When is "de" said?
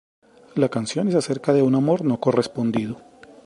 1.53-1.61